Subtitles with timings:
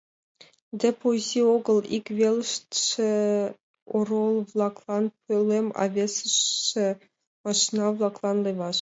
[0.79, 3.11] Депо изи огыл: ик велыште
[3.97, 6.85] орол-влаклан пӧлем, а весыште—
[7.45, 8.69] машина-влаклан леваш.